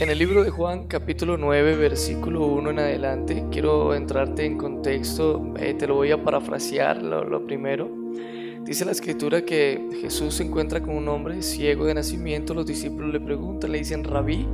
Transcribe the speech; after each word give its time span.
En 0.00 0.08
el 0.08 0.18
libro 0.18 0.42
de 0.42 0.48
Juan 0.48 0.86
capítulo 0.86 1.36
9 1.36 1.76
versículo 1.76 2.46
1 2.46 2.70
en 2.70 2.78
adelante, 2.78 3.44
quiero 3.50 3.94
entrarte 3.94 4.46
en 4.46 4.56
contexto, 4.56 5.52
eh, 5.58 5.74
te 5.74 5.86
lo 5.86 5.96
voy 5.96 6.10
a 6.10 6.24
parafrasear 6.24 7.02
lo, 7.02 7.44
primero. 7.44 7.90
Dice 8.64 8.86
la 8.86 8.92
escritura 8.92 9.44
que 9.44 9.90
Jesús 10.00 10.36
se 10.36 10.44
encuentra 10.44 10.80
con 10.80 10.96
un 10.96 11.06
hombre 11.08 11.42
ciego 11.42 11.84
de 11.84 11.92
nacimiento, 11.92 12.54
los 12.54 12.64
discípulos 12.64 13.12
le 13.12 13.20
preguntan, 13.20 13.72
le 13.72 13.76
dicen, 13.76 14.02
rabí, 14.02 14.48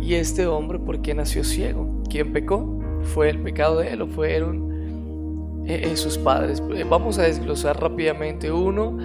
¿y 0.00 0.14
este 0.14 0.46
hombre 0.46 0.78
por 0.78 1.02
qué 1.02 1.12
nació 1.12 1.44
ciego? 1.44 2.02
¿Quién 2.08 2.32
pecó? 2.32 2.80
¿Fue 3.02 3.28
el 3.28 3.38
pecado 3.38 3.80
de 3.80 3.92
él 3.92 4.00
o 4.00 4.06
fueron 4.06 5.66
eh, 5.66 5.90
eh, 5.92 5.96
sus 5.98 6.16
padres? 6.16 6.62
vamos 6.88 7.18
a 7.18 7.24
desglosar 7.24 7.78
rápidamente. 7.78 8.50
Uno, 8.50 8.96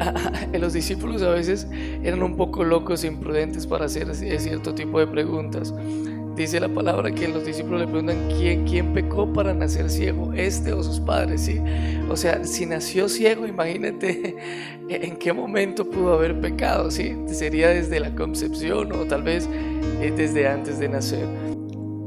los 0.58 0.72
discípulos 0.72 1.22
a 1.22 1.30
veces 1.30 1.66
eran 2.02 2.22
un 2.22 2.36
poco 2.36 2.64
locos 2.64 3.04
e 3.04 3.08
imprudentes 3.08 3.66
para 3.66 3.86
hacer 3.86 4.14
cierto 4.14 4.74
tipo 4.74 4.98
de 4.98 5.06
preguntas. 5.06 5.74
Dice 6.36 6.60
la 6.60 6.68
palabra 6.68 7.10
que 7.10 7.28
los 7.28 7.44
discípulos 7.44 7.80
le 7.80 7.86
preguntan 7.86 8.16
quién, 8.38 8.66
quién 8.66 8.94
pecó 8.94 9.30
para 9.30 9.52
nacer 9.52 9.90
ciego, 9.90 10.32
este 10.32 10.72
o 10.72 10.82
sus 10.82 11.00
padres, 11.00 11.42
¿sí? 11.42 11.60
O 12.08 12.16
sea, 12.16 12.44
si 12.44 12.64
nació 12.66 13.08
ciego, 13.08 13.46
imagínate 13.46 14.36
en 14.88 15.16
qué 15.16 15.32
momento 15.32 15.84
pudo 15.84 16.14
haber 16.14 16.40
pecado, 16.40 16.90
¿sí? 16.90 17.14
Sería 17.26 17.68
desde 17.68 18.00
la 18.00 18.14
concepción 18.14 18.92
o 18.92 19.04
tal 19.04 19.22
vez 19.22 19.48
eh, 20.00 20.12
desde 20.16 20.48
antes 20.48 20.78
de 20.78 20.88
nacer. 20.88 21.26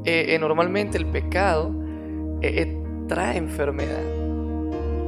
Eh, 0.06 0.34
eh, 0.34 0.40
normalmente 0.40 0.98
el 0.98 1.06
pecado 1.06 1.72
trae 3.08 3.38
enfermedad 3.38 4.23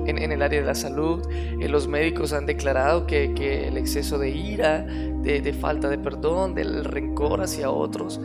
en, 0.05 0.31
el 0.31 0.41
área 0.41 0.59
de 0.59 0.65
la 0.65 0.75
salud. 0.75 1.21
Eh, 1.59 1.67
los 1.69 1.87
médicos 1.87 2.33
han 2.33 2.45
declarado 2.45 3.05
que, 3.07 3.67
el 3.67 3.77
exceso 3.77 4.17
de 4.17 4.29
ira, 4.29 4.81
de, 4.81 5.53
falta 5.53 5.89
de 5.89 5.97
perdón, 5.97 6.53
del 6.55 6.83
rencor 6.85 7.41
hacia 7.41 7.69
otros, 7.69 8.19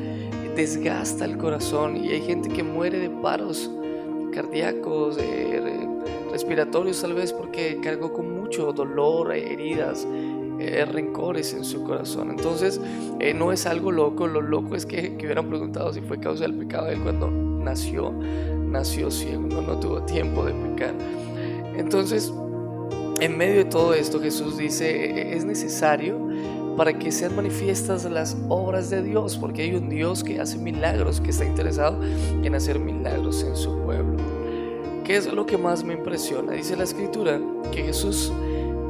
desgasta 0.54 1.24
el 1.24 1.38
corazón 1.38 1.96
y 1.96 2.10
hay 2.10 2.22
gente 2.22 2.48
que 2.48 2.62
muere 2.62 2.98
de 2.98 3.08
paros 3.08 3.70
cardíacos, 4.32 5.16
respiratorios 6.30 7.00
tal 7.00 7.14
vez 7.14 7.32
porque 7.32 7.78
cargó 7.82 8.12
con 8.12 8.38
mucho 8.38 8.72
dolor, 8.72 9.34
heridas, 9.34 10.06
eh, 10.60 10.84
rencores 10.84 11.54
en 11.54 11.64
su 11.64 11.82
corazón. 11.84 12.28
Entonces, 12.30 12.78
eh, 13.18 13.32
no 13.32 13.50
es 13.50 13.64
algo 13.64 13.90
loco, 13.90 14.26
lo 14.26 14.42
loco 14.42 14.76
es 14.76 14.84
que, 14.84 15.16
que, 15.16 15.24
hubieran 15.24 15.48
preguntado 15.48 15.90
si 15.92 16.02
fue 16.02 16.20
causa 16.20 16.42
del 16.42 16.54
pecado 16.54 16.86
de 16.86 16.94
él 16.94 17.00
cuando 17.00 17.30
nació, 17.30 18.12
nació 18.12 19.10
ciego, 19.10 19.40
no, 19.42 19.62
no 19.62 19.80
tuvo 19.80 20.02
tiempo 20.02 20.44
de 20.44 20.52
pecar. 20.52 20.94
Entonces, 21.76 22.32
en 23.20 23.36
medio 23.36 23.56
de 23.56 23.64
todo 23.66 23.94
esto, 23.94 24.20
Jesús 24.20 24.56
dice, 24.56 24.88
e-, 24.88 25.36
es 25.36 25.44
necesario 25.44 26.18
para 26.76 26.98
que 26.98 27.12
sean 27.12 27.36
manifiestas 27.36 28.04
las 28.04 28.36
obras 28.48 28.88
de 28.90 29.02
Dios, 29.02 29.36
porque 29.36 29.62
hay 29.62 29.74
un 29.74 29.88
Dios 29.88 30.24
que 30.24 30.40
hace 30.40 30.56
milagros, 30.56 31.20
que 31.20 31.30
está 31.30 31.44
interesado 31.44 32.00
en 32.42 32.54
hacer 32.54 32.78
milagros 32.78 33.42
en 33.42 33.54
su 33.56 33.78
pueblo. 33.80 34.16
¿Qué 35.04 35.16
es 35.16 35.30
lo 35.30 35.44
que 35.44 35.58
más 35.58 35.84
me 35.84 35.94
impresiona? 35.94 36.52
Dice 36.52 36.76
la 36.76 36.84
escritura 36.84 37.40
que 37.72 37.82
Jesús 37.82 38.32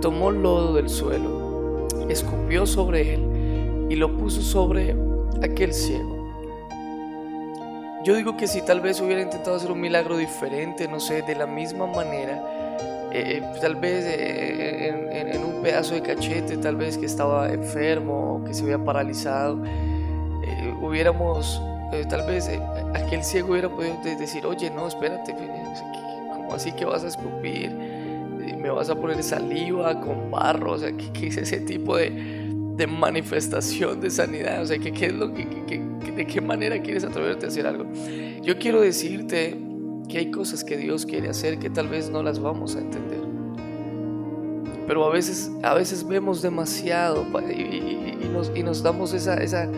tomó 0.00 0.30
lodo 0.30 0.74
del 0.74 0.88
suelo, 0.88 1.88
escupió 2.08 2.66
sobre 2.66 3.14
él 3.14 3.86
y 3.88 3.96
lo 3.96 4.16
puso 4.16 4.40
sobre 4.42 4.94
aquel 5.42 5.72
ciego. 5.72 6.20
Yo 8.04 8.14
digo 8.14 8.36
que 8.36 8.46
si 8.46 8.62
tal 8.62 8.80
vez 8.80 9.00
hubiera 9.00 9.20
intentado 9.20 9.56
hacer 9.56 9.70
un 9.70 9.80
milagro 9.80 10.16
diferente, 10.16 10.88
no 10.88 11.00
sé, 11.00 11.22
de 11.22 11.34
la 11.34 11.46
misma 11.46 11.86
manera, 11.86 12.42
eh, 13.12 13.42
tal 13.60 13.76
vez 13.76 14.04
eh, 14.06 14.88
en, 14.88 15.44
un 15.44 15.62
pedazo 15.62 15.94
de 15.94 16.02
cachete, 16.02 16.56
tal 16.56 16.76
vez 16.76 16.96
que 16.96 17.06
estaba 17.06 17.52
enfermo, 17.52 18.42
que 18.46 18.54
se 18.54 18.62
había 18.62 18.82
paralizado, 18.82 19.62
eh, 19.64 20.74
hubiéramos, 20.80 21.60
tal 22.08 22.26
vez 22.26 22.48
aquel 22.94 23.24
ciego 23.24 23.52
hubiera 23.52 23.68
podido 23.68 23.96
decir, 24.18 24.46
oye, 24.46 24.70
no, 24.70 24.86
espérate, 24.86 25.34
¿cómo 26.32 26.54
así 26.54 26.72
que 26.72 26.84
vas 26.84 27.04
a 27.04 27.08
escupir? 27.08 27.70
¿Me 28.58 28.70
vas 28.70 28.90
a 28.90 28.94
poner 28.94 29.22
saliva 29.22 30.00
con 30.00 30.30
barro? 30.30 30.72
O 30.72 30.78
sea, 30.78 30.92
¿qué, 30.92 31.28
es 31.28 31.36
ese 31.36 31.60
tipo 31.60 31.96
de, 31.96 32.10
de, 32.76 32.86
manifestación 32.86 34.00
de 34.00 34.10
sanidad? 34.10 34.62
O 34.62 34.66
sea, 34.66 34.78
¿qué, 34.78 34.92
qué 34.92 35.06
es 35.06 35.14
lo 35.14 35.32
que, 35.32 35.46
¿de 36.14 36.26
qué 36.26 36.40
manera 36.40 36.80
quieres 36.80 37.04
atreverte 37.04 37.46
a 37.46 37.48
hacer 37.48 37.66
algo? 37.66 37.86
Yo 38.42 38.58
quiero 38.58 38.80
decirte 38.80 39.69
que 40.10 40.18
hay 40.18 40.30
cosas 40.30 40.64
que 40.64 40.76
Dios 40.76 41.06
quiere 41.06 41.28
hacer 41.28 41.58
que 41.58 41.70
tal 41.70 41.88
vez 41.88 42.10
no 42.10 42.22
las 42.22 42.40
vamos 42.40 42.76
a 42.76 42.80
entender. 42.80 43.20
Pero 44.86 45.04
a 45.04 45.10
veces, 45.10 45.50
a 45.62 45.74
veces 45.74 46.06
vemos 46.06 46.42
demasiado 46.42 47.24
y, 47.48 48.62
nos, 48.62 48.82
damos 48.82 49.14
esa, 49.14 49.36
esa, 49.36 49.70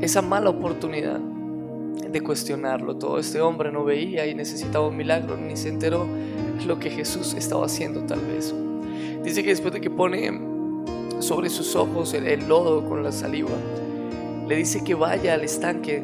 esa 0.00 0.22
mala 0.22 0.50
oportunidad 0.50 1.18
de 1.18 2.20
cuestionarlo. 2.20 2.96
Todo 2.96 3.18
este 3.18 3.40
hombre 3.40 3.72
no 3.72 3.84
veía 3.84 4.26
y 4.26 4.34
necesitaba 4.34 4.88
un 4.88 4.96
milagro, 4.96 5.36
ni 5.36 5.56
se 5.56 5.70
enteró 5.70 6.06
lo 6.66 6.78
que 6.78 6.90
Jesús 6.90 7.34
estaba 7.34 7.64
haciendo 7.64 8.02
tal 8.02 8.20
vez. 8.20 8.54
Dice 9.24 9.42
que 9.42 9.50
después 9.50 9.72
de 9.72 9.80
que 9.80 9.90
pone 9.90 10.38
sobre 11.20 11.48
sus 11.48 11.74
ojos 11.76 12.12
el, 12.12 12.26
el 12.26 12.46
lodo 12.46 12.86
con 12.86 13.02
la 13.02 13.12
saliva, 13.12 13.56
le 14.46 14.56
dice 14.56 14.84
que 14.84 14.94
vaya 14.94 15.34
al 15.34 15.44
estanque 15.44 16.02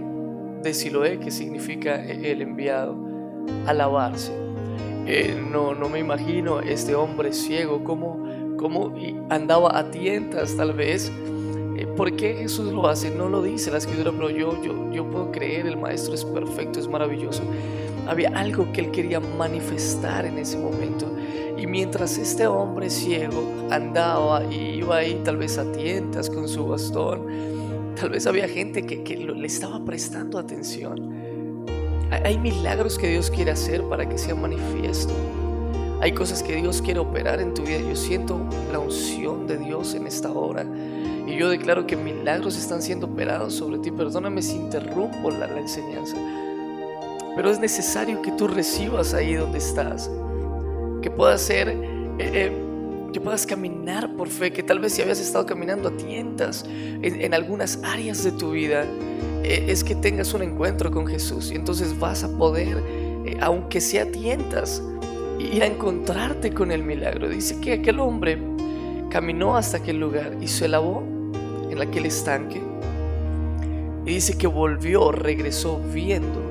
de 0.64 0.74
Siloé, 0.74 1.20
que 1.20 1.30
significa 1.30 2.02
el 2.04 2.42
enviado, 2.42 2.96
a 3.66 3.72
lavarse. 3.72 4.32
Eh, 5.06 5.38
no, 5.50 5.74
no 5.74 5.88
me 5.90 5.98
imagino 5.98 6.60
este 6.60 6.94
hombre 6.94 7.34
ciego 7.34 7.84
como, 7.84 8.26
como 8.56 8.92
andaba 9.28 9.78
a 9.78 9.90
tientas 9.90 10.56
tal 10.56 10.72
vez. 10.72 11.12
Eh, 11.76 11.86
¿Por 11.86 12.16
qué 12.16 12.34
Jesús 12.34 12.72
lo 12.72 12.88
hace? 12.88 13.10
No 13.10 13.28
lo 13.28 13.42
dice 13.42 13.70
la 13.70 13.78
escritura, 13.78 14.10
pero 14.12 14.30
yo, 14.30 14.62
yo, 14.62 14.90
yo 14.90 15.08
puedo 15.10 15.30
creer, 15.30 15.66
el 15.66 15.76
maestro 15.76 16.14
es 16.14 16.24
perfecto, 16.24 16.80
es 16.80 16.88
maravilloso. 16.88 17.42
Había 18.06 18.30
algo 18.30 18.72
que 18.72 18.80
él 18.80 18.90
quería 18.90 19.20
manifestar 19.20 20.24
en 20.24 20.38
ese 20.38 20.58
momento. 20.58 21.06
Y 21.58 21.66
mientras 21.66 22.16
este 22.18 22.46
hombre 22.46 22.88
ciego 22.90 23.42
andaba 23.70 24.44
y 24.44 24.78
iba 24.78 24.96
ahí 24.96 25.20
tal 25.24 25.36
vez 25.36 25.58
a 25.58 25.70
tientas 25.70 26.30
con 26.30 26.48
su 26.48 26.66
bastón, 26.66 27.53
Tal 27.96 28.10
vez 28.10 28.26
había 28.26 28.48
gente 28.48 28.84
que, 28.84 29.16
le 29.16 29.46
estaba 29.46 29.84
prestando 29.84 30.38
atención. 30.38 31.64
Hay 32.10 32.38
milagros 32.38 32.98
que 32.98 33.08
Dios 33.08 33.30
quiere 33.30 33.52
hacer 33.52 33.82
para 33.84 34.08
que 34.08 34.18
sea 34.18 34.34
manifiesto. 34.34 35.14
Hay 36.00 36.12
cosas 36.12 36.42
que 36.42 36.56
Dios 36.56 36.82
quiere 36.82 37.00
operar 37.00 37.40
en 37.40 37.54
tu 37.54 37.62
vida. 37.62 37.78
Yo 37.78 37.94
siento 37.94 38.38
la 38.72 38.78
unción 38.78 39.46
de 39.46 39.58
Dios 39.58 39.94
en 39.94 40.06
esta 40.06 40.30
hora. 40.32 40.66
Y 41.26 41.36
yo 41.36 41.48
declaro 41.48 41.86
que 41.86 41.96
milagros 41.96 42.58
están 42.58 42.82
siendo 42.82 43.06
operados 43.06 43.54
sobre 43.54 43.78
ti. 43.78 43.90
Perdóname 43.90 44.42
si 44.42 44.56
interrumpo 44.56 45.30
la, 45.30 45.46
enseñanza. 45.58 46.16
Pero 47.36 47.48
es 47.48 47.60
necesario 47.60 48.20
que 48.22 48.32
tú 48.32 48.48
recibas 48.48 49.14
ahí 49.14 49.34
donde 49.34 49.58
estás. 49.58 50.10
Que 51.00 51.10
puedas 51.10 51.40
ser 51.40 51.68
eh, 51.68 51.76
eh, 52.18 52.63
que 53.14 53.20
puedas 53.20 53.46
caminar 53.46 54.16
por 54.16 54.28
fe, 54.28 54.52
que 54.52 54.64
tal 54.64 54.80
vez 54.80 54.92
si 54.94 55.00
habías 55.00 55.20
estado 55.20 55.46
caminando 55.46 55.88
a 55.88 55.96
tientas 55.96 56.64
en, 56.68 57.32
algunas 57.32 57.78
áreas 57.84 58.24
de 58.24 58.32
tu 58.32 58.50
vida, 58.50 58.84
eh, 59.44 59.66
es 59.68 59.84
que 59.84 59.94
tengas 59.94 60.34
un 60.34 60.42
encuentro 60.42 60.90
con 60.90 61.06
Jesús 61.06 61.52
y 61.52 61.54
entonces 61.54 61.96
vas 62.00 62.24
a 62.24 62.36
poder, 62.36 62.82
eh, 63.24 63.38
aunque 63.40 63.80
sea 63.80 64.02
a 64.02 64.06
tientas, 64.06 64.82
ir 65.38 65.62
a 65.62 65.66
encontrarte 65.66 66.52
con 66.52 66.72
el 66.72 66.82
milagro. 66.82 67.28
Dice 67.28 67.60
que 67.60 67.74
aquel 67.74 68.00
hombre 68.00 68.36
caminó 69.10 69.56
hasta 69.56 69.76
aquel 69.76 70.00
lugar 70.00 70.36
y 70.40 70.48
se 70.48 70.66
lavó 70.66 71.04
en 71.70 71.80
aquel 71.80 72.06
estanque. 72.06 72.60
Y 74.06 74.14
dice 74.14 74.36
que 74.36 74.48
volvió, 74.48 75.12
regresó 75.12 75.80
viendo. 75.92 76.42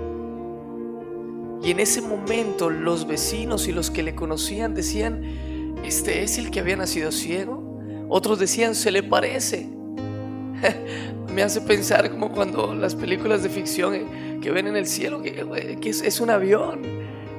Y 1.62 1.72
en 1.72 1.82
ese 1.82 2.02
momento 2.02 2.70
los 2.70 3.06
vecinos 3.06 3.68
y 3.68 3.74
los 3.74 3.92
que 3.92 4.02
le 4.02 4.16
conocían 4.16 4.74
decían, 4.74 5.52
¿este 5.84 6.24
es 6.24 6.38
el 6.38 6.52
que 6.52 6.60
había 6.60 6.76
nacido 6.76 7.12
ciego? 7.12 7.64
Otros 8.10 8.40
decían, 8.40 8.76
se 8.76 8.92
le 8.92 9.04
parece. 9.04 9.68
Me 11.34 11.42
hace 11.42 11.62
pensar 11.62 12.12
como 12.12 12.32
cuando 12.32 12.76
las 12.76 12.96
películas 12.96 13.42
de 13.44 13.50
ficción 13.50 13.96
eh, 13.96 14.40
que 14.42 14.52
ven 14.52 14.68
en 14.68 14.76
el 14.76 14.86
cielo, 14.86 15.22
que, 15.22 15.30
eh, 15.56 15.80
es, 15.84 16.22
un 16.22 16.30
avión. 16.30 16.82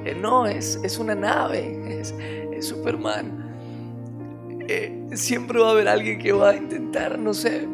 Eh, 0.03 0.15
no, 0.19 0.45
es, 0.45 0.79
es 0.83 0.97
una 0.99 1.15
nave, 1.15 1.99
es, 2.01 2.13
Superman. 2.59 3.43
siempre 5.13 5.59
va 5.59 5.69
a 5.69 5.71
haber 5.71 5.87
alguien 5.87 6.19
que 6.19 6.31
va 6.31 6.51
a 6.51 6.55
intentar, 6.55 7.19
no 7.19 7.33
sé. 7.33 7.67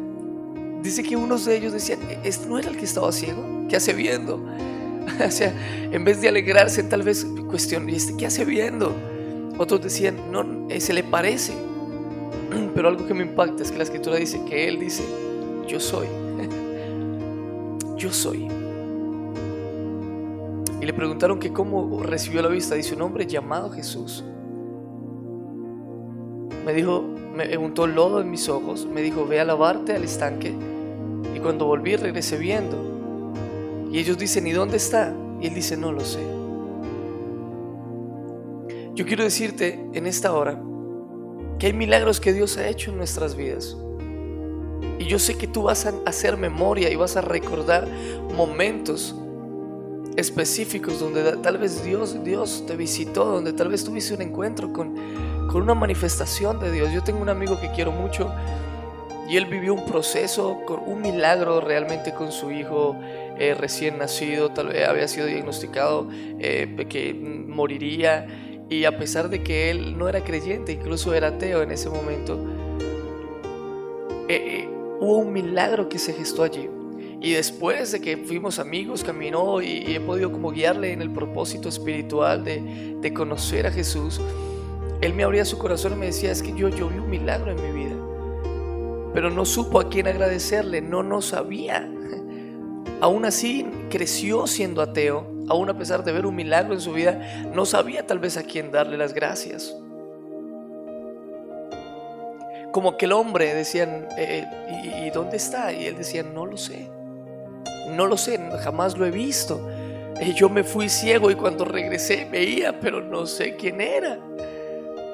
Dice 0.82 1.02
que 1.02 1.16
unos 1.16 1.44
de 1.44 1.56
ellos 1.56 1.72
decían, 1.72 2.00
¿este 2.24 2.46
no 2.48 2.58
era 2.58 2.68
el 2.68 2.76
que 2.76 2.84
estaba 2.84 3.10
ciego? 3.12 3.66
¿Qué 3.68 3.76
hace 3.76 3.92
viendo? 3.92 4.44
o 5.26 5.30
sea, 5.30 5.54
en 5.90 6.04
vez 6.04 6.20
de 6.20 6.28
alegrarse, 6.28 6.82
tal 6.82 7.02
vez 7.02 7.26
cuestión, 7.48 7.88
¿y 7.88 7.94
este 7.94 8.16
qué 8.16 8.26
hace 8.26 8.44
viendo? 8.44 8.94
Otros 9.58 9.82
decían, 9.82 10.16
no, 10.30 10.68
eh, 10.68 10.80
se 10.80 10.92
le 10.92 11.02
parece. 11.04 11.52
Pero 12.74 12.88
algo 12.88 13.06
que 13.06 13.14
me 13.14 13.22
impacta 13.22 13.62
es 13.62 13.70
que 13.70 13.78
la 13.78 13.84
escritura 13.84 14.16
dice 14.16 14.40
que 14.48 14.68
Él 14.68 14.80
dice, 14.80 15.04
yo 15.66 15.80
soy. 15.80 16.06
yo 17.96 18.12
soy. 18.12 18.48
Y 20.80 20.86
le 20.86 20.92
preguntaron 20.92 21.38
que 21.38 21.52
cómo 21.52 22.02
recibió 22.02 22.42
la 22.42 22.48
vista. 22.48 22.74
Dice 22.74 22.94
un 22.94 23.02
hombre 23.02 23.26
llamado 23.26 23.70
Jesús. 23.70 24.24
Me 26.64 26.72
dijo, 26.72 27.02
me 27.36 27.56
untó 27.56 27.86
lodo 27.86 28.20
en 28.20 28.30
mis 28.30 28.48
ojos. 28.48 28.86
Me 28.86 29.02
dijo, 29.02 29.26
ve 29.26 29.40
a 29.40 29.44
lavarte 29.44 29.94
al 29.94 30.04
estanque 30.04 30.54
cuando 31.42 31.66
volví 31.66 31.96
regresé 31.96 32.38
viendo. 32.38 32.78
Y 33.90 33.98
ellos 33.98 34.16
dicen, 34.16 34.46
¿y 34.46 34.52
dónde 34.52 34.78
está? 34.78 35.14
Y 35.40 35.48
él 35.48 35.54
dice, 35.54 35.76
no 35.76 35.92
lo 35.92 36.00
sé. 36.00 36.20
Yo 38.94 39.06
quiero 39.06 39.24
decirte 39.24 39.80
en 39.94 40.06
esta 40.06 40.34
hora 40.34 40.60
que 41.58 41.68
hay 41.68 41.72
milagros 41.72 42.20
que 42.20 42.34
Dios 42.34 42.58
ha 42.58 42.68
hecho 42.68 42.90
en 42.90 42.98
nuestras 42.98 43.34
vidas. 43.34 43.74
Y 44.98 45.06
yo 45.06 45.18
sé 45.18 45.38
que 45.38 45.46
tú 45.46 45.62
vas 45.62 45.86
a 45.86 45.94
hacer 46.04 46.36
memoria 46.36 46.90
y 46.90 46.96
vas 46.96 47.16
a 47.16 47.22
recordar 47.22 47.88
momentos 48.36 49.14
específicos 50.16 51.00
donde 51.00 51.38
tal 51.38 51.56
vez 51.56 51.82
Dios, 51.82 52.22
Dios 52.22 52.64
te 52.66 52.76
visitó, 52.76 53.24
donde 53.24 53.54
tal 53.54 53.68
vez 53.68 53.82
tuviste 53.82 54.12
un 54.12 54.20
encuentro 54.20 54.74
con, 54.74 54.94
con 55.50 55.62
una 55.62 55.74
manifestación 55.74 56.60
de 56.60 56.70
Dios. 56.70 56.92
Yo 56.92 57.02
tengo 57.02 57.22
un 57.22 57.30
amigo 57.30 57.58
que 57.58 57.70
quiero 57.70 57.92
mucho 57.92 58.30
y 59.26 59.38
él 59.38 59.46
vivió 59.46 59.72
un 59.72 59.86
proceso, 59.86 60.60
un 60.86 61.00
milagro 61.00 61.62
realmente 61.62 62.12
con 62.12 62.30
su 62.30 62.50
hijo 62.50 62.94
eh, 63.38 63.54
recién 63.54 63.96
nacido, 63.96 64.50
tal 64.50 64.68
vez 64.68 64.86
había 64.86 65.08
sido 65.08 65.26
diagnosticado 65.26 66.08
eh, 66.12 66.86
que 66.90 67.14
moriría 67.14 68.26
y 68.72 68.86
a 68.86 68.96
pesar 68.96 69.28
de 69.28 69.42
que 69.42 69.70
él 69.70 69.98
no 69.98 70.08
era 70.08 70.24
creyente, 70.24 70.72
incluso 70.72 71.12
era 71.12 71.28
ateo 71.28 71.62
en 71.62 71.72
ese 71.72 71.90
momento, 71.90 72.38
eh, 74.28 74.66
hubo 74.98 75.18
un 75.18 75.32
milagro 75.32 75.90
que 75.90 75.98
se 75.98 76.14
gestó 76.14 76.42
allí. 76.42 76.70
Y 77.20 77.32
después 77.32 77.92
de 77.92 78.00
que 78.00 78.16
fuimos 78.16 78.58
amigos, 78.58 79.04
caminó 79.04 79.60
y, 79.60 79.94
he 79.94 80.00
podido 80.00 80.32
como 80.32 80.50
guiarle 80.52 80.92
en 80.92 81.02
el 81.02 81.10
propósito 81.10 81.68
espiritual 81.68 82.44
de, 82.44 82.96
de, 82.98 83.12
conocer 83.12 83.66
a 83.66 83.70
Jesús, 83.70 84.20
él 85.02 85.12
me 85.12 85.22
abría 85.22 85.44
su 85.44 85.58
corazón 85.58 85.92
y 85.92 85.96
me 85.96 86.06
decía, 86.06 86.30
es 86.30 86.42
que 86.42 86.52
yo, 86.54 86.68
yo 86.70 86.88
vi 86.88 86.98
un 86.98 87.10
milagro 87.10 87.52
en 87.52 87.62
mi 87.62 87.84
vida, 87.84 87.94
pero 89.12 89.30
no 89.30 89.44
supo 89.44 89.80
a 89.80 89.88
quién 89.90 90.08
agradecerle, 90.08 90.80
no, 90.80 91.02
no 91.02 91.20
sabía. 91.20 91.88
Aún 93.00 93.26
así 93.26 93.66
creció 93.90 94.46
siendo 94.46 94.80
ateo, 94.80 95.31
aún 95.52 95.70
a 95.70 95.78
pesar 95.78 96.02
de 96.02 96.12
ver 96.12 96.26
un 96.26 96.34
milagro 96.34 96.74
en 96.74 96.80
su 96.80 96.92
vida, 96.92 97.44
no 97.54 97.64
sabía 97.64 98.06
tal 98.06 98.18
vez 98.18 98.36
a 98.36 98.42
quién 98.42 98.70
darle 98.70 98.96
las 98.96 99.14
gracias 99.14 99.74
como 102.72 102.88
aquel 102.88 103.12
hombre 103.12 103.52
decían, 103.54 104.08
eh, 104.16 104.46
¿y, 105.04 105.10
dónde 105.10 105.36
está? 105.36 105.74
Y 105.74 105.84
él 105.84 105.94
decía, 105.94 106.22
no 106.22 106.46
lo 106.46 106.56
sé 106.56 106.88
no 107.88 108.06
lo 108.06 108.16
sé, 108.16 108.38
jamás 108.62 108.96
lo 108.96 109.06
he 109.06 109.10
visto. 109.10 109.68
Eh, 110.20 110.32
yo 110.34 110.48
me 110.48 110.64
fui 110.64 110.88
ciego 110.88 111.30
y 111.30 111.34
cuando 111.34 111.64
regresé 111.64 112.26
veía, 112.30 112.78
pero 112.80 113.00
no 113.00 113.26
sé 113.26 113.56
quién 113.56 113.80
era. 113.80 114.18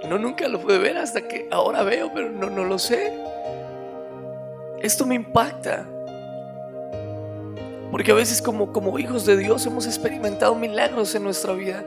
No, 0.08 0.18
nunca 0.18 0.48
lo 0.48 0.60
pude 0.60 0.78
ver 0.78 0.96
hasta 0.96 1.22
que 1.22 1.48
ahora 1.50 1.82
veo, 1.82 2.10
pero 2.14 2.30
no, 2.30 2.48
no 2.48 2.64
lo 2.64 2.78
sé. 2.78 3.12
Esto 4.80 5.04
me 5.04 5.14
impacta. 5.16 5.86
Porque 7.90 8.12
a 8.12 8.14
veces 8.14 8.42
como, 8.42 8.72
como 8.72 8.98
hijos 8.98 9.24
de 9.24 9.36
Dios 9.36 9.64
hemos 9.66 9.86
experimentado 9.86 10.54
milagros 10.54 11.14
en 11.14 11.24
nuestra 11.24 11.54
vida 11.54 11.84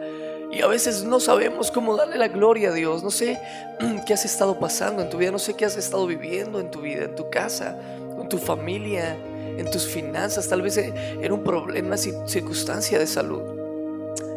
y 0.51 0.61
a 0.61 0.67
veces 0.67 1.03
no 1.03 1.19
sabemos 1.19 1.71
cómo 1.71 1.95
darle 1.95 2.17
la 2.17 2.27
gloria 2.27 2.69
a 2.69 2.73
Dios. 2.73 3.03
No 3.03 3.11
sé 3.11 3.39
qué 4.05 4.13
has 4.13 4.25
estado 4.25 4.59
pasando 4.59 5.01
en 5.01 5.09
tu 5.09 5.17
vida, 5.17 5.31
no 5.31 5.39
sé 5.39 5.53
qué 5.53 5.65
has 5.65 5.77
estado 5.77 6.05
viviendo 6.05 6.59
en 6.59 6.69
tu 6.69 6.81
vida, 6.81 7.05
en 7.05 7.15
tu 7.15 7.29
casa, 7.29 7.77
con 8.17 8.27
tu 8.27 8.37
familia, 8.37 9.15
en 9.57 9.69
tus 9.71 9.87
finanzas, 9.87 10.49
tal 10.49 10.61
vez 10.61 10.77
en, 10.77 11.31
un 11.31 11.43
problema, 11.43 11.95
en 11.95 12.27
circunstancia 12.27 12.99
de 12.99 13.07
salud. 13.07 13.41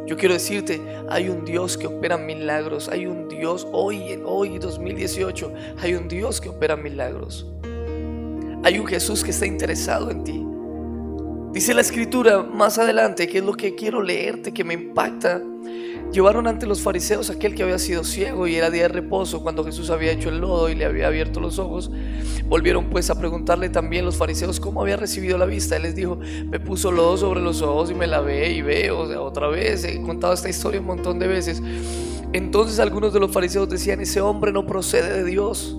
Yo 0.06 0.16
quiero 0.16 0.34
decirte, 0.34 0.80
hay 1.08 1.30
un 1.30 1.44
Dios 1.44 1.78
que 1.78 1.86
opera 1.86 2.18
milagros, 2.18 2.88
hay 2.88 3.06
un 3.06 3.28
Dios 3.28 3.66
hoy, 3.72 4.12
en 4.12 4.22
hoy 4.26 4.58
2018, 4.58 5.52
hay 5.80 5.94
un 5.94 6.08
Dios 6.08 6.40
que 6.40 6.50
opera 6.50 6.76
milagros. 6.76 7.46
Hay 8.62 8.78
un 8.78 8.86
Jesús 8.86 9.24
que 9.24 9.30
está 9.30 9.46
interesado 9.46 10.10
en 10.10 10.24
ti. 10.24 10.53
Dice 11.54 11.72
la 11.72 11.80
escritura 11.80 12.42
más 12.42 12.76
adelante, 12.76 13.26
que 13.28 13.38
es 13.38 13.44
lo 13.44 13.54
que 13.54 13.74
quiero 13.74 14.02
leerte, 14.02 14.52
que 14.52 14.64
me 14.64 14.74
impacta 14.74 15.40
Llevaron 16.14 16.46
ante 16.46 16.64
los 16.64 16.80
fariseos 16.80 17.28
aquel 17.28 17.56
que 17.56 17.64
había 17.64 17.76
sido 17.76 18.04
ciego 18.04 18.46
y 18.46 18.54
era 18.54 18.70
día 18.70 18.82
de 18.82 18.88
reposo 18.88 19.42
cuando 19.42 19.64
Jesús 19.64 19.90
había 19.90 20.12
hecho 20.12 20.28
el 20.28 20.38
lodo 20.38 20.68
y 20.68 20.76
le 20.76 20.84
había 20.84 21.08
abierto 21.08 21.40
los 21.40 21.58
ojos. 21.58 21.90
Volvieron 22.46 22.88
pues 22.88 23.10
a 23.10 23.18
preguntarle 23.18 23.68
también 23.68 24.04
los 24.04 24.16
fariseos 24.16 24.60
cómo 24.60 24.80
había 24.80 24.96
recibido 24.96 25.38
la 25.38 25.44
vista. 25.44 25.74
Él 25.74 25.82
les 25.82 25.96
dijo, 25.96 26.20
me 26.46 26.60
puso 26.60 26.92
lodo 26.92 27.16
sobre 27.16 27.40
los 27.40 27.62
ojos 27.62 27.90
y 27.90 27.94
me 27.94 28.06
lavé 28.06 28.52
y 28.52 28.62
veo. 28.62 29.00
O 29.00 29.08
sea, 29.08 29.20
otra 29.22 29.48
vez, 29.48 29.82
he 29.84 30.00
contado 30.02 30.34
esta 30.34 30.48
historia 30.48 30.78
un 30.78 30.86
montón 30.86 31.18
de 31.18 31.26
veces. 31.26 31.60
Entonces 32.32 32.78
algunos 32.78 33.12
de 33.12 33.18
los 33.18 33.32
fariseos 33.32 33.68
decían, 33.68 34.00
ese 34.00 34.20
hombre 34.20 34.52
no 34.52 34.66
procede 34.66 35.12
de 35.12 35.24
Dios 35.24 35.76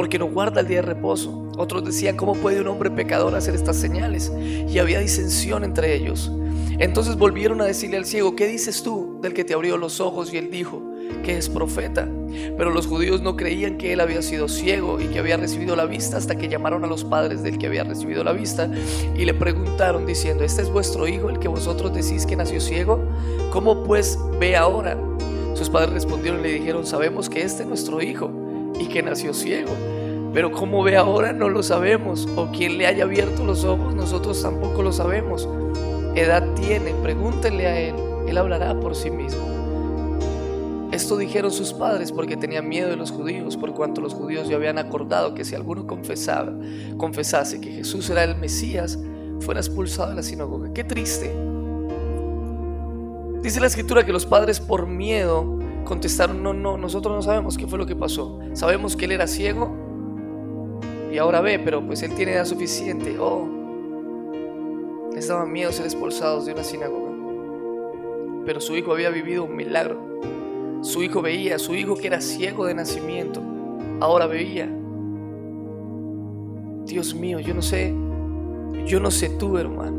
porque 0.00 0.18
no 0.18 0.28
guarda 0.28 0.62
el 0.62 0.66
día 0.66 0.80
de 0.80 0.94
reposo. 0.94 1.52
Otros 1.58 1.84
decían, 1.84 2.16
¿cómo 2.16 2.34
puede 2.34 2.62
un 2.62 2.68
hombre 2.68 2.90
pecador 2.90 3.34
hacer 3.34 3.54
estas 3.54 3.76
señales? 3.76 4.32
Y 4.66 4.78
había 4.78 4.98
disensión 4.98 5.62
entre 5.62 5.94
ellos. 5.94 6.32
Entonces 6.78 7.16
volvieron 7.16 7.60
a 7.60 7.66
decirle 7.66 7.98
al 7.98 8.06
ciego, 8.06 8.34
¿qué 8.34 8.46
dices 8.46 8.82
tú 8.82 9.18
del 9.20 9.34
que 9.34 9.44
te 9.44 9.52
abrió 9.52 9.76
los 9.76 10.00
ojos? 10.00 10.32
Y 10.32 10.38
él 10.38 10.50
dijo, 10.50 10.82
que 11.22 11.36
es 11.36 11.50
profeta. 11.50 12.08
Pero 12.56 12.70
los 12.70 12.86
judíos 12.86 13.20
no 13.20 13.36
creían 13.36 13.76
que 13.76 13.92
él 13.92 14.00
había 14.00 14.22
sido 14.22 14.48
ciego 14.48 15.02
y 15.02 15.08
que 15.08 15.18
había 15.18 15.36
recibido 15.36 15.76
la 15.76 15.84
vista 15.84 16.16
hasta 16.16 16.34
que 16.34 16.48
llamaron 16.48 16.82
a 16.82 16.86
los 16.86 17.04
padres 17.04 17.42
del 17.42 17.58
que 17.58 17.66
había 17.66 17.84
recibido 17.84 18.24
la 18.24 18.32
vista 18.32 18.70
y 19.14 19.26
le 19.26 19.34
preguntaron 19.34 20.06
diciendo, 20.06 20.44
¿este 20.44 20.62
es 20.62 20.70
vuestro 20.70 21.06
hijo 21.08 21.28
el 21.28 21.38
que 21.40 21.48
vosotros 21.48 21.92
decís 21.92 22.24
que 22.24 22.36
nació 22.36 22.58
ciego? 22.62 23.04
¿Cómo 23.52 23.84
pues 23.84 24.18
ve 24.38 24.56
ahora? 24.56 24.96
Sus 25.52 25.68
padres 25.68 25.92
respondieron 25.92 26.40
y 26.40 26.44
le 26.44 26.52
dijeron, 26.54 26.86
sabemos 26.86 27.28
que 27.28 27.42
este 27.42 27.64
es 27.64 27.68
nuestro 27.68 28.00
hijo 28.00 28.48
y 28.78 28.86
que 28.86 29.02
nació 29.02 29.34
ciego. 29.34 29.72
Pero 30.32 30.52
cómo 30.52 30.82
ve 30.82 30.96
ahora 30.96 31.32
no 31.32 31.48
lo 31.48 31.62
sabemos, 31.62 32.28
o 32.36 32.50
quién 32.52 32.78
le 32.78 32.86
haya 32.86 33.04
abierto 33.04 33.44
los 33.44 33.64
ojos 33.64 33.94
nosotros 33.94 34.40
tampoco 34.42 34.82
lo 34.82 34.92
sabemos 34.92 35.48
edad 36.14 36.54
tiene, 36.54 36.92
pregúntenle 37.02 37.66
a 37.66 37.80
él, 37.80 37.94
él 38.26 38.38
hablará 38.38 38.78
por 38.78 38.94
sí 38.94 39.10
mismo. 39.10 39.40
Esto 40.92 41.16
dijeron 41.16 41.52
sus 41.52 41.72
padres 41.72 42.10
porque 42.10 42.36
tenían 42.36 42.68
miedo 42.68 42.88
de 42.88 42.96
los 42.96 43.12
judíos, 43.12 43.56
por 43.56 43.72
cuanto 43.74 44.00
los 44.00 44.12
judíos 44.12 44.48
ya 44.48 44.56
habían 44.56 44.78
acordado 44.78 45.34
que 45.34 45.44
si 45.44 45.54
alguno 45.54 45.86
confesaba, 45.86 46.52
confesase 46.96 47.60
que 47.60 47.70
Jesús 47.70 48.10
era 48.10 48.24
el 48.24 48.36
Mesías, 48.36 48.98
fuera 49.40 49.60
expulsado 49.60 50.10
de 50.10 50.16
la 50.16 50.22
sinagoga. 50.22 50.72
Qué 50.74 50.82
triste. 50.82 51.32
Dice 53.40 53.60
la 53.60 53.68
escritura 53.68 54.04
que 54.04 54.12
los 54.12 54.26
padres 54.26 54.60
por 54.60 54.86
miedo 54.86 55.59
contestaron, 55.90 56.40
no, 56.40 56.54
no, 56.54 56.78
nosotros 56.78 57.16
no 57.16 57.20
sabemos 57.20 57.58
qué 57.58 57.66
fue 57.66 57.76
lo 57.76 57.84
que 57.84 57.96
pasó. 57.96 58.38
Sabemos 58.52 58.94
que 58.94 59.06
él 59.06 59.10
era 59.10 59.26
ciego 59.26 59.74
y 61.12 61.18
ahora 61.18 61.40
ve, 61.40 61.58
pero 61.58 61.84
pues 61.84 62.04
él 62.04 62.14
tiene 62.14 62.34
edad 62.34 62.44
suficiente. 62.44 63.18
Oh, 63.18 63.48
estaban 65.16 65.50
miedo 65.50 65.72
ser 65.72 65.86
expulsados 65.86 66.46
de 66.46 66.52
una 66.52 66.62
sinagoga. 66.62 67.10
Pero 68.46 68.60
su 68.60 68.76
hijo 68.76 68.92
había 68.92 69.10
vivido 69.10 69.42
un 69.42 69.56
milagro. 69.56 70.20
Su 70.82 71.02
hijo 71.02 71.22
veía, 71.22 71.58
su 71.58 71.74
hijo 71.74 71.96
que 71.96 72.06
era 72.06 72.20
ciego 72.20 72.66
de 72.66 72.74
nacimiento, 72.74 73.42
ahora 73.98 74.28
veía. 74.28 74.72
Dios 76.86 77.16
mío, 77.16 77.40
yo 77.40 77.52
no 77.52 77.62
sé, 77.62 77.92
yo 78.86 79.00
no 79.00 79.10
sé 79.10 79.28
tú, 79.30 79.58
hermano. 79.58 79.98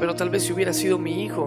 Pero 0.00 0.16
tal 0.16 0.28
vez 0.28 0.42
si 0.42 0.52
hubiera 0.52 0.72
sido 0.72 0.98
mi 0.98 1.22
hijo, 1.22 1.44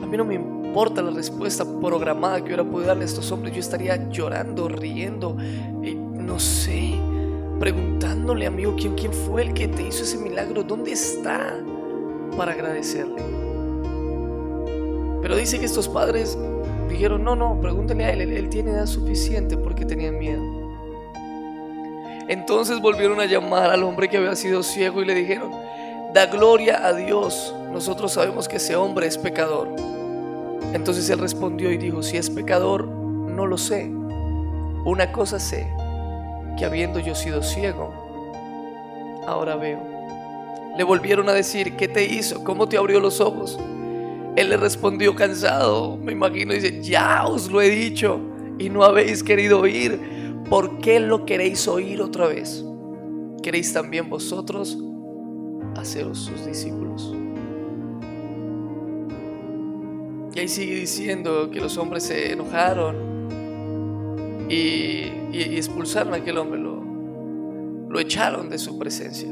a 0.00 0.06
mí 0.06 0.16
no 0.16 0.24
me 0.24 0.36
importa 0.36 0.53
la 0.74 1.10
respuesta 1.10 1.64
programada 1.80 2.38
que 2.38 2.46
hubiera 2.46 2.64
podido 2.64 2.88
darle 2.88 3.04
a 3.04 3.06
estos 3.06 3.30
hombres. 3.30 3.54
Yo 3.54 3.60
estaría 3.60 4.08
llorando, 4.10 4.68
riendo, 4.68 5.36
y 5.82 5.94
no 5.94 6.38
sé 6.38 6.98
preguntándole, 7.58 8.46
amigo, 8.46 8.74
¿quién, 8.76 8.94
quién 8.94 9.12
fue 9.12 9.42
el 9.42 9.54
que 9.54 9.68
te 9.68 9.84
hizo 9.84 10.02
ese 10.02 10.18
milagro? 10.18 10.62
¿Dónde 10.62 10.92
está? 10.92 11.56
Para 12.36 12.52
agradecerle. 12.52 13.22
Pero 15.22 15.36
dice 15.36 15.58
que 15.58 15.64
estos 15.64 15.88
padres 15.88 16.36
dijeron, 16.88 17.24
no, 17.24 17.36
no, 17.36 17.58
pregúntele 17.60 18.04
a 18.04 18.12
él, 18.12 18.20
él, 18.20 18.48
tiene 18.50 18.72
edad 18.72 18.86
suficiente 18.86 19.56
porque 19.56 19.84
tenían 19.84 20.18
miedo. 20.18 20.42
Entonces 22.28 22.80
volvieron 22.80 23.20
a 23.20 23.26
llamar 23.26 23.70
al 23.70 23.82
hombre 23.82 24.08
que 24.08 24.16
había 24.16 24.36
sido 24.36 24.62
ciego 24.62 25.00
y 25.02 25.06
le 25.06 25.14
dijeron, 25.14 25.50
da 26.12 26.26
gloria 26.26 26.86
a 26.86 26.92
Dios, 26.92 27.54
nosotros 27.72 28.12
sabemos 28.12 28.48
que 28.48 28.56
ese 28.56 28.76
hombre 28.76 29.06
es 29.06 29.16
pecador. 29.16 29.68
Entonces 30.74 31.08
él 31.08 31.20
respondió 31.20 31.70
y 31.70 31.78
dijo, 31.78 32.02
si 32.02 32.16
es 32.16 32.28
pecador, 32.28 32.88
no 32.88 33.46
lo 33.46 33.56
sé. 33.56 33.88
Una 34.84 35.12
cosa 35.12 35.38
sé, 35.38 35.72
que 36.58 36.64
habiendo 36.64 36.98
yo 36.98 37.14
sido 37.14 37.44
ciego, 37.44 37.94
ahora 39.24 39.54
veo. 39.54 39.78
Le 40.76 40.82
volvieron 40.82 41.28
a 41.28 41.32
decir, 41.32 41.76
¿qué 41.76 41.86
te 41.86 42.04
hizo? 42.04 42.42
¿Cómo 42.42 42.68
te 42.68 42.76
abrió 42.76 42.98
los 42.98 43.20
ojos? 43.20 43.56
Él 44.34 44.48
le 44.48 44.56
respondió 44.56 45.14
cansado, 45.14 45.96
me 45.96 46.10
imagino, 46.10 46.52
dice, 46.52 46.82
ya 46.82 47.24
os 47.24 47.52
lo 47.52 47.62
he 47.62 47.70
dicho 47.70 48.18
y 48.58 48.68
no 48.68 48.82
habéis 48.82 49.22
querido 49.22 49.60
oír. 49.60 50.42
¿Por 50.50 50.80
qué 50.80 50.98
lo 50.98 51.24
queréis 51.24 51.68
oír 51.68 52.02
otra 52.02 52.26
vez? 52.26 52.64
¿Queréis 53.44 53.72
también 53.72 54.10
vosotros 54.10 54.76
haceros 55.76 56.18
sus 56.18 56.44
discípulos? 56.44 57.14
Y 60.34 60.40
ahí 60.40 60.48
sigue 60.48 60.74
diciendo 60.74 61.50
que 61.50 61.60
los 61.60 61.76
hombres 61.78 62.04
se 62.04 62.32
enojaron 62.32 63.14
y 64.48 65.56
expulsaron 65.56 66.12
a 66.14 66.16
aquel 66.18 66.38
hombre, 66.38 66.60
lo, 66.60 66.82
lo 67.94 68.00
echaron 68.00 68.48
de 68.48 68.58
su 68.58 68.76
presencia. 68.76 69.28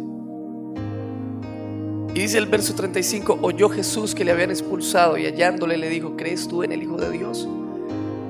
Y 2.14 2.20
dice 2.20 2.38
el 2.38 2.46
verso 2.46 2.74
35, 2.74 3.38
oyó 3.42 3.68
Jesús 3.70 4.14
que 4.14 4.24
le 4.24 4.30
habían 4.30 4.50
expulsado 4.50 5.18
y 5.18 5.26
hallándole 5.26 5.76
le 5.78 5.88
dijo, 5.88 6.14
¿crees 6.16 6.46
tú 6.46 6.62
en 6.62 6.70
el 6.70 6.82
Hijo 6.82 6.96
de 6.96 7.10
Dios? 7.10 7.48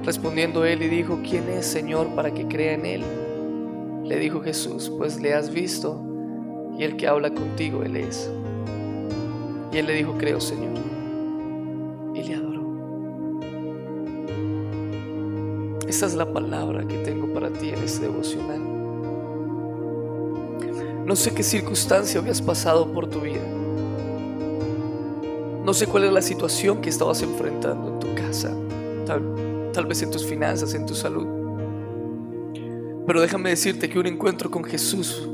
Respondiendo 0.05 0.65
él 0.65 0.83
y 0.83 0.89
dijo, 0.89 1.19
¿quién 1.29 1.49
es 1.51 1.67
Señor 1.67 2.15
para 2.15 2.33
que 2.33 2.47
crea 2.47 2.75
en 2.75 2.87
él? 2.87 3.03
Le 4.05 4.19
dijo 4.19 4.41
Jesús, 4.41 4.91
pues 4.97 5.21
le 5.21 5.35
has 5.35 5.53
visto 5.53 6.01
y 6.79 6.85
el 6.85 6.97
que 6.97 7.09
habla 7.09 7.35
contigo 7.35 7.83
él 7.83 7.97
es. 7.97 8.31
Y 9.73 9.79
él 9.79 9.87
le 9.87 9.95
dijo, 9.95 10.17
creo 10.17 10.41
Señor. 10.41 10.79
Y 12.15 12.23
le 12.23 12.35
adoró. 12.37 12.52
Esa 15.93 16.07
es 16.07 16.15
la 16.15 16.33
palabra 16.33 16.89
que 16.89 16.97
tengo 16.97 17.35
para 17.35 17.51
ti 17.51 17.69
en 17.69 17.83
este 17.85 18.07
devocional. 18.07 18.63
No 21.05 21.15
sé 21.15 21.35
qué 21.35 21.43
circunstancia 21.43 22.19
habías 22.19 22.41
pasado 22.41 22.91
por 22.95 23.11
tu 23.11 23.21
vida. 23.21 23.43
No 25.63 25.75
sé 25.75 25.87
cuál 25.87 26.05
es 26.05 26.13
la 26.15 26.23
situación 26.23 26.81
que 26.81 26.89
estabas 26.89 27.21
enfrentando 27.21 27.89
en 27.89 28.01
tu 28.01 28.15
casa, 28.15 28.57
tal, 29.05 29.85
vez 29.87 30.03
en 30.03 30.11
tus 30.11 30.25
finanzas, 30.25 30.73
en 30.73 30.87
tu 30.87 30.95
salud. 30.95 31.27
Pero 33.07 33.21
déjame 33.21 33.51
decirte 33.51 33.91
que 33.91 33.99
un 33.99 34.07
encuentro 34.07 34.51
con 34.51 34.65
Jesús 34.65 35.29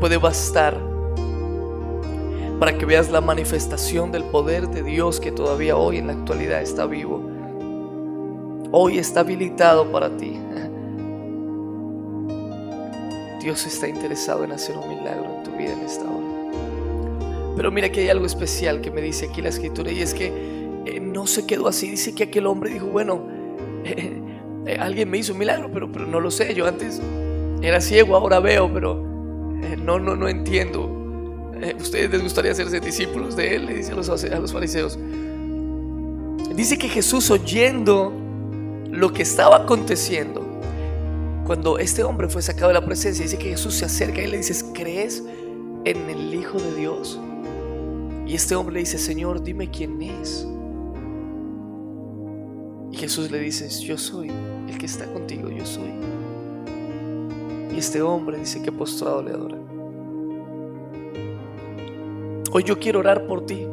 puede 0.00 0.16
bastar 0.16 0.80
para 2.58 2.78
que 2.78 2.86
veas 2.86 3.10
la 3.10 3.20
manifestación 3.20 4.12
del 4.12 4.24
poder 4.24 4.66
de 4.70 4.82
Dios 4.82 5.20
que 5.20 5.30
todavía 5.30 5.76
hoy 5.76 5.98
en 5.98 6.06
la 6.06 6.14
actualidad 6.14 6.62
está 6.62 6.86
vivo. 6.86 7.33
Hoy 8.76 8.98
está 8.98 9.20
habilitado 9.20 9.92
para 9.92 10.16
ti. 10.16 10.32
Dios 13.40 13.64
está 13.66 13.86
interesado 13.86 14.42
en 14.42 14.50
hacer 14.50 14.76
un 14.76 14.88
milagro 14.88 15.32
en 15.32 15.44
tu 15.44 15.52
vida 15.52 15.74
en 15.74 15.82
esta 15.82 16.02
hora. 16.02 17.54
Pero 17.54 17.70
mira 17.70 17.88
que 17.92 18.00
hay 18.00 18.08
algo 18.08 18.26
especial 18.26 18.80
que 18.80 18.90
me 18.90 19.00
dice 19.00 19.26
aquí 19.26 19.42
la 19.42 19.50
escritura 19.50 19.92
y 19.92 20.00
es 20.00 20.12
que 20.12 20.32
eh, 20.86 20.98
no 20.98 21.28
se 21.28 21.46
quedó 21.46 21.68
así. 21.68 21.88
Dice 21.88 22.16
que 22.16 22.24
aquel 22.24 22.48
hombre 22.48 22.70
dijo, 22.70 22.86
bueno, 22.86 23.28
eh, 23.84 24.20
eh, 24.66 24.76
alguien 24.80 25.08
me 25.08 25.18
hizo 25.18 25.34
un 25.34 25.38
milagro, 25.38 25.70
pero, 25.72 25.92
pero 25.92 26.06
no 26.06 26.18
lo 26.18 26.32
sé. 26.32 26.52
Yo 26.52 26.66
antes 26.66 27.00
era 27.62 27.80
ciego, 27.80 28.16
ahora 28.16 28.40
veo, 28.40 28.68
pero 28.74 28.96
no, 29.84 30.00
no, 30.00 30.16
no 30.16 30.28
entiendo. 30.28 30.90
¿Ustedes 31.78 32.10
les 32.10 32.24
gustaría 32.24 32.52
ser 32.52 32.68
discípulos 32.80 33.36
de 33.36 33.54
él? 33.54 33.66
Le 33.66 33.74
dice 33.74 33.92
a 33.92 34.40
los 34.40 34.52
fariseos. 34.52 34.98
Dice 36.56 36.76
que 36.76 36.88
Jesús 36.88 37.30
oyendo 37.30 38.23
lo 38.94 39.12
que 39.12 39.22
estaba 39.22 39.56
aconteciendo, 39.56 40.42
cuando 41.46 41.78
este 41.78 42.04
hombre 42.04 42.28
fue 42.28 42.42
sacado 42.42 42.68
de 42.68 42.74
la 42.74 42.84
presencia, 42.84 43.24
dice 43.24 43.36
que 43.36 43.50
Jesús 43.50 43.74
se 43.74 43.84
acerca 43.84 44.22
y 44.22 44.28
le 44.28 44.38
dice, 44.38 44.72
¿crees 44.72 45.22
en 45.84 46.08
el 46.08 46.34
Hijo 46.34 46.58
de 46.58 46.74
Dios? 46.74 47.20
Y 48.26 48.34
este 48.34 48.54
hombre 48.54 48.74
le 48.74 48.80
dice, 48.80 48.98
Señor, 48.98 49.42
dime 49.42 49.68
quién 49.70 50.00
es. 50.00 50.46
Y 52.92 52.96
Jesús 52.96 53.30
le 53.30 53.40
dice, 53.40 53.68
yo 53.84 53.98
soy 53.98 54.30
el 54.68 54.78
que 54.78 54.86
está 54.86 55.12
contigo, 55.12 55.50
yo 55.50 55.66
soy. 55.66 55.90
Y 57.74 57.78
este 57.78 58.00
hombre 58.00 58.38
dice 58.38 58.62
que 58.62 58.70
postrado 58.70 59.22
le 59.22 59.32
adora. 59.32 59.58
Hoy 62.52 62.62
yo 62.62 62.78
quiero 62.78 63.00
orar 63.00 63.26
por 63.26 63.44
ti. 63.44 63.66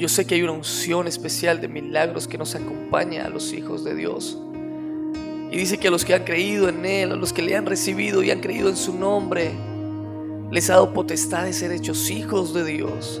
Yo 0.00 0.08
sé 0.08 0.24
que 0.24 0.34
hay 0.34 0.42
una 0.42 0.52
unción 0.52 1.06
especial 1.06 1.60
de 1.60 1.68
milagros 1.68 2.26
que 2.26 2.38
nos 2.38 2.54
acompaña 2.54 3.26
a 3.26 3.28
los 3.28 3.52
hijos 3.52 3.84
de 3.84 3.94
Dios. 3.94 4.38
Y 5.52 5.58
dice 5.58 5.76
que 5.76 5.88
a 5.88 5.90
los 5.90 6.06
que 6.06 6.14
han 6.14 6.24
creído 6.24 6.70
en 6.70 6.86
Él, 6.86 7.12
a 7.12 7.16
los 7.16 7.34
que 7.34 7.42
le 7.42 7.54
han 7.54 7.66
recibido 7.66 8.22
y 8.22 8.30
han 8.30 8.40
creído 8.40 8.70
en 8.70 8.78
su 8.78 8.98
nombre, 8.98 9.50
les 10.50 10.70
ha 10.70 10.76
dado 10.76 10.94
potestad 10.94 11.44
de 11.44 11.52
ser 11.52 11.70
hechos 11.70 12.10
hijos 12.10 12.54
de 12.54 12.64
Dios. 12.64 13.20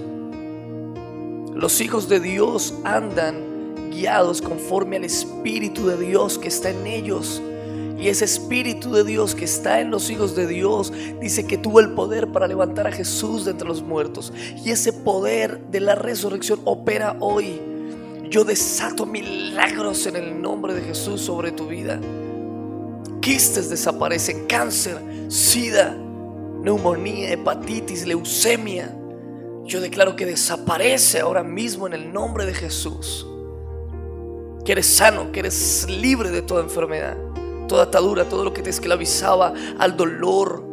Los 1.54 1.82
hijos 1.82 2.08
de 2.08 2.18
Dios 2.18 2.72
andan 2.82 3.90
guiados 3.90 4.40
conforme 4.40 4.96
al 4.96 5.04
Espíritu 5.04 5.86
de 5.86 5.98
Dios 5.98 6.38
que 6.38 6.48
está 6.48 6.70
en 6.70 6.86
ellos. 6.86 7.42
Y 8.00 8.08
ese 8.08 8.24
Espíritu 8.24 8.92
de 8.92 9.04
Dios 9.04 9.34
que 9.34 9.44
está 9.44 9.80
en 9.80 9.90
los 9.90 10.08
hijos 10.10 10.34
de 10.34 10.46
Dios 10.46 10.90
dice 11.20 11.46
que 11.46 11.58
tuvo 11.58 11.80
el 11.80 11.90
poder 11.90 12.28
para 12.32 12.46
levantar 12.46 12.86
a 12.86 12.92
Jesús 12.92 13.44
de 13.44 13.50
entre 13.50 13.68
los 13.68 13.82
muertos. 13.82 14.32
Y 14.64 14.70
ese 14.70 14.92
poder 14.92 15.60
de 15.70 15.80
la 15.80 15.94
resurrección 15.94 16.60
opera 16.64 17.16
hoy. 17.20 17.60
Yo 18.30 18.44
desato 18.44 19.04
milagros 19.04 20.06
en 20.06 20.16
el 20.16 20.40
nombre 20.40 20.72
de 20.72 20.80
Jesús 20.80 21.20
sobre 21.20 21.52
tu 21.52 21.66
vida. 21.66 22.00
Quistes 23.20 23.68
desaparecen, 23.68 24.46
cáncer, 24.46 24.98
sida, 25.28 25.94
neumonía, 26.62 27.32
hepatitis, 27.32 28.06
leucemia. 28.06 28.96
Yo 29.66 29.80
declaro 29.80 30.16
que 30.16 30.24
desaparece 30.24 31.20
ahora 31.20 31.42
mismo 31.42 31.86
en 31.86 31.92
el 31.92 32.12
nombre 32.12 32.46
de 32.46 32.54
Jesús. 32.54 33.26
Que 34.64 34.72
eres 34.72 34.86
sano, 34.86 35.32
que 35.32 35.40
eres 35.40 35.86
libre 35.88 36.30
de 36.30 36.40
toda 36.40 36.62
enfermedad, 36.62 37.16
toda 37.70 37.84
atadura, 37.84 38.24
todo 38.24 38.42
lo 38.42 38.52
que 38.52 38.62
te 38.62 38.70
esclavizaba 38.70 39.54
al 39.78 39.96
dolor, 39.96 40.64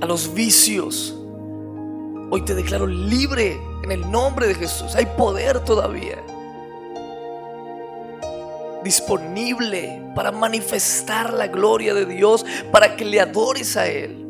a 0.00 0.06
los 0.06 0.34
vicios. 0.34 1.16
Hoy 2.32 2.42
te 2.44 2.56
declaro 2.56 2.88
libre 2.88 3.60
en 3.84 3.92
el 3.92 4.10
nombre 4.10 4.48
de 4.48 4.56
Jesús. 4.56 4.96
Hay 4.96 5.06
poder 5.16 5.60
todavía 5.60 6.18
disponible 8.82 10.02
para 10.16 10.32
manifestar 10.32 11.32
la 11.32 11.46
gloria 11.46 11.94
de 11.94 12.04
Dios, 12.04 12.44
para 12.72 12.96
que 12.96 13.04
le 13.04 13.20
adores 13.20 13.76
a 13.76 13.86
Él. 13.86 14.26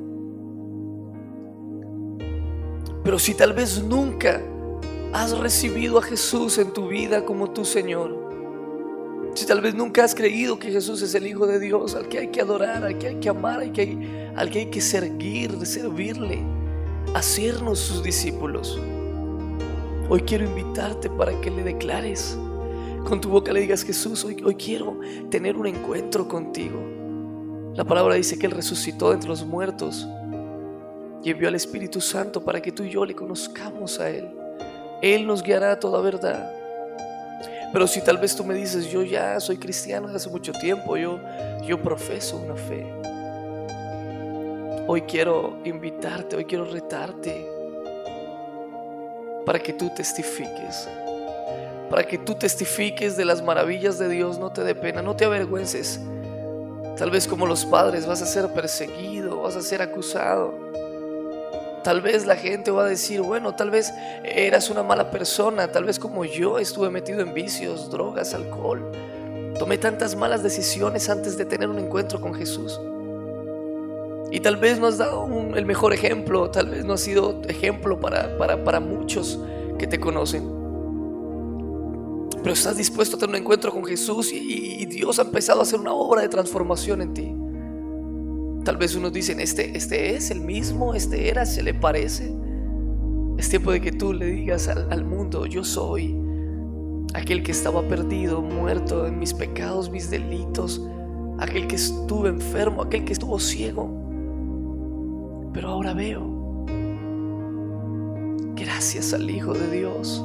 Pero 3.02 3.18
si 3.18 3.32
tal 3.32 3.54
vez 3.54 3.82
nunca 3.82 4.42
has 5.14 5.38
recibido 5.38 5.99
a 5.99 6.02
Jesús 6.02 6.58
en 6.58 6.70
tu 6.75 6.88
vida 6.88 7.25
como 7.25 7.50
tu 7.52 7.64
Señor, 7.64 8.29
si 9.34 9.46
tal 9.46 9.60
vez 9.60 9.75
nunca 9.75 10.04
has 10.04 10.14
creído 10.14 10.58
que 10.58 10.70
Jesús 10.70 11.02
es 11.02 11.14
el 11.14 11.26
Hijo 11.26 11.46
de 11.46 11.60
Dios, 11.60 11.94
al 11.94 12.08
que 12.08 12.18
hay 12.18 12.28
que 12.28 12.40
adorar, 12.40 12.84
al 12.84 12.99
que 12.99 13.08
hay 13.08 13.16
que 13.16 13.28
amar, 13.28 13.60
al 13.60 13.72
que 13.72 13.82
hay, 14.37 14.66
que, 14.66 14.80
servir, 14.80 15.66
servirle, 15.66 16.42
hacernos 17.14 17.78
sus 17.78 18.02
discípulos, 18.02 18.78
hoy 20.08 20.20
quiero 20.22 20.44
invitarte 20.44 21.08
para 21.10 21.40
que 21.40 21.50
le 21.50 21.62
declares 21.62 22.37
con 23.04 23.20
tu 23.20 23.28
boca 23.28 23.52
le 23.52 23.60
digas, 23.60 23.82
Jesús, 23.82 24.25
hoy, 24.25 24.37
hoy 24.44 24.54
quiero 24.54 25.00
tener 25.30 25.56
un 25.56 25.66
encuentro 25.66 26.28
contigo. 26.28 26.78
La 27.75 27.84
palabra 27.84 28.14
dice 28.14 28.38
que 28.38 28.46
Él 28.46 28.52
resucitó 28.52 29.08
de 29.08 29.14
entre 29.14 29.30
los 29.30 29.44
muertos 29.44 30.06
y 31.25 31.30
envió 31.30 31.49
al 31.49 31.54
Espíritu 31.54 32.00
Santo 32.00 32.44
para 32.44 32.60
que 32.60 32.72
tú 32.72 32.82
y 32.82 32.90
yo 32.90 33.04
le 33.04 33.14
conozcamos 33.14 33.99
a 34.00 34.10
Él. 34.10 34.28
Él 35.02 35.26
nos 35.26 35.42
guiará 35.42 35.72
a 35.72 35.80
toda 35.80 36.00
verdad. 36.02 36.59
Pero 37.72 37.86
si 37.86 38.00
tal 38.02 38.18
vez 38.18 38.34
tú 38.34 38.44
me 38.44 38.54
dices, 38.54 38.90
yo 38.90 39.02
ya 39.02 39.38
soy 39.40 39.56
cristiano 39.56 40.06
desde 40.06 40.16
hace 40.16 40.30
mucho 40.30 40.52
tiempo, 40.52 40.96
yo, 40.96 41.20
yo 41.64 41.80
profeso 41.80 42.36
una 42.36 42.56
fe. 42.56 42.86
Hoy 44.86 45.02
quiero 45.02 45.58
invitarte, 45.64 46.36
hoy 46.36 46.44
quiero 46.44 46.64
retarte 46.64 47.46
para 49.46 49.58
que 49.58 49.72
tú 49.72 49.90
testifiques 49.94 50.88
para 51.90 52.04
que 52.04 52.16
tú 52.16 52.36
testifiques 52.36 53.16
de 53.16 53.24
las 53.24 53.42
maravillas 53.42 53.98
de 53.98 54.08
Dios, 54.08 54.38
no 54.38 54.52
te 54.52 54.62
dé 54.62 54.76
pena, 54.76 55.02
no 55.02 55.16
te 55.16 55.24
avergüences. 55.24 56.00
Tal 56.96 57.10
vez 57.10 57.26
como 57.26 57.46
los 57.46 57.66
padres 57.66 58.06
vas 58.06 58.22
a 58.22 58.26
ser 58.26 58.48
perseguido, 58.52 59.42
vas 59.42 59.56
a 59.56 59.60
ser 59.60 59.82
acusado. 59.82 60.54
Tal 61.82 62.02
vez 62.02 62.26
la 62.26 62.37
gente 62.37 62.70
va 62.70 62.84
a 62.84 62.88
decir, 62.88 63.22
bueno, 63.22 63.54
tal 63.54 63.70
vez 63.70 63.92
eras 64.22 64.68
una 64.70 64.82
mala 64.82 65.10
persona, 65.10 65.72
tal 65.72 65.84
vez 65.84 65.99
como 65.99 66.25
yo 66.25 66.58
estuve 66.58 66.90
metido 66.90 67.20
en 67.20 67.32
vicios, 67.32 67.90
drogas, 67.90 68.34
alcohol. 68.34 68.90
Tomé 69.58 69.78
tantas 69.78 70.14
malas 70.14 70.42
decisiones 70.42 71.08
antes 71.08 71.38
de 71.38 71.44
tener 71.44 71.68
un 71.68 71.78
encuentro 71.78 72.20
con 72.20 72.34
Jesús. 72.34 72.80
Y 74.30 74.40
tal 74.40 74.56
vez 74.56 74.78
no 74.78 74.87
has 74.87 74.99
dado 74.99 75.26
el 75.54 75.66
mejor 75.66 75.92
ejemplo, 75.92 76.50
tal 76.50 76.70
vez 76.70 76.84
no 76.84 76.94
has 76.94 77.00
sido 77.00 77.42
ejemplo 77.49 77.99
para, 77.99 78.37
para, 78.38 78.62
para 78.62 78.78
muchos 78.78 79.38
que 79.78 79.87
te 79.87 79.99
conocen. 79.99 80.60
Pero 82.42 82.54
estás 82.54 82.76
dispuesto 82.76 83.16
a 83.16 83.18
tener 83.18 83.34
un 83.34 83.42
encuentro 83.42 83.72
con 83.72 83.84
Jesús 83.84 84.32
y, 84.32 84.87
Dios 84.87 85.18
ha 85.18 85.22
empezado 85.22 85.60
a 85.60 85.62
hacer 85.62 85.78
una 85.78 85.94
obra 85.94 86.20
de 86.22 86.28
transformación 86.28 87.00
en 87.00 87.14
ti. 87.14 87.34
Tal 88.70 88.76
vez 88.76 88.94
unos 88.94 89.12
dicen, 89.12 89.40
este, 89.40 89.76
este 89.76 90.14
es 90.14 90.30
el 90.30 90.42
mismo, 90.42 90.94
este 90.94 91.28
era, 91.28 91.44
se 91.44 91.60
le 91.60 91.74
parece. 91.74 92.32
Es 93.36 93.48
tiempo 93.48 93.72
de 93.72 93.80
que 93.80 93.90
tú 93.90 94.12
le 94.12 94.26
digas 94.26 94.68
al, 94.68 95.04
mundo, 95.04 95.44
yo 95.44 95.64
soy 95.64 96.16
aquel 97.12 97.42
que 97.42 97.50
estaba 97.50 97.82
perdido, 97.88 98.40
muerto 98.40 99.08
en 99.08 99.18
mis 99.18 99.34
pecados, 99.34 99.90
mis 99.90 100.08
delitos, 100.08 100.80
aquel 101.40 101.66
que 101.66 101.74
estuvo 101.74 102.28
enfermo, 102.28 102.82
aquel 102.82 103.04
que 103.04 103.12
estuvo 103.12 103.40
ciego. 103.40 103.90
Pero 105.52 105.70
ahora 105.70 105.92
veo. 105.92 106.64
Gracias 108.54 109.12
al 109.12 109.28
Hijo 109.28 109.52
de 109.52 109.68
Dioos 109.68 110.24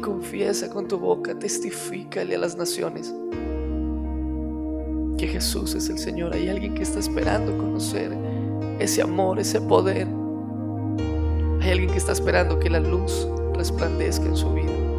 confiesa 0.00 0.68
con 0.68 0.88
tu 0.88 0.98
boca, 0.98 1.38
testifícale 1.38 2.34
a 2.34 2.38
las 2.38 2.56
naciones 2.56 3.14
que 5.22 5.28
Jesús 5.28 5.76
es 5.76 5.88
el 5.88 6.00
Señor. 6.00 6.34
Hay 6.34 6.48
alguien 6.48 6.74
que 6.74 6.82
está 6.82 6.98
esperando 6.98 7.56
conocer 7.56 8.10
ese 8.80 9.02
amor, 9.02 9.38
ese 9.38 9.60
poder. 9.60 10.08
Hay 11.60 11.70
alguien 11.70 11.90
que 11.90 11.98
está 11.98 12.10
esperando 12.10 12.58
que 12.58 12.68
la 12.68 12.80
luz 12.80 13.28
resplandezca 13.54 14.26
en 14.26 14.36
su 14.36 14.52
vida. 14.52 14.91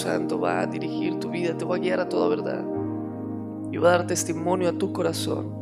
Santo 0.00 0.40
va 0.40 0.62
a 0.62 0.66
dirigir 0.66 1.20
tu 1.20 1.28
vida, 1.28 1.54
te 1.54 1.66
va 1.66 1.76
a 1.76 1.78
guiar 1.78 2.00
a 2.00 2.08
toda 2.08 2.28
verdad 2.28 2.64
y 3.70 3.76
va 3.76 3.90
a 3.90 3.98
dar 3.98 4.06
testimonio 4.06 4.70
a 4.70 4.72
tu 4.72 4.94
corazón 4.94 5.52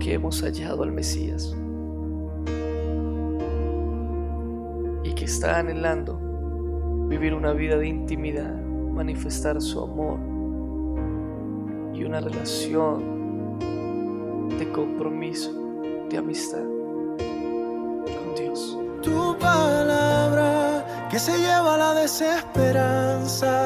que 0.00 0.14
hemos 0.14 0.40
hallado 0.42 0.82
al 0.82 0.90
Mesías 0.90 1.54
y 5.04 5.12
que 5.12 5.26
está 5.26 5.58
anhelando 5.58 6.18
vivir 7.08 7.34
una 7.34 7.52
vida 7.52 7.76
de 7.76 7.88
intimidad, 7.88 8.54
manifestar 8.54 9.60
su 9.60 9.82
amor 9.82 10.18
y 11.94 12.02
una 12.02 12.20
relación 12.20 13.58
de 14.58 14.72
compromiso, 14.72 15.52
de 16.08 16.16
amistad 16.16 16.64
con 16.64 18.34
Dios. 18.34 18.78
Que 21.10 21.18
se 21.18 21.36
lleva 21.38 21.76
la 21.76 21.92
desesperanza, 21.92 23.59